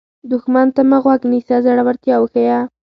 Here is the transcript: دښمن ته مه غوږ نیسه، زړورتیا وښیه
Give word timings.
دښمن 0.29 0.67
ته 0.75 0.81
مه 0.89 0.97
غوږ 1.03 1.21
نیسه، 1.31 1.55
زړورتیا 1.65 2.15
وښیه 2.19 2.59